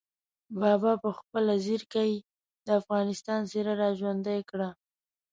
[0.59, 2.13] بابا په خپله ځیرکۍ
[2.65, 4.69] د افغانستان څېره را ژوندۍ کړه.